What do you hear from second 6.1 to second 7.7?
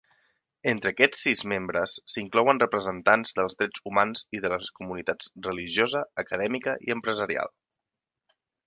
acadèmica i empresarial.